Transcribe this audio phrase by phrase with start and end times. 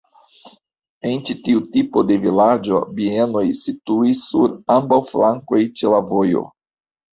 [1.09, 6.45] En ĉi tiu tipo de vilaĝo bienoj situis sur ambaŭ flankoj ĉe la vojo.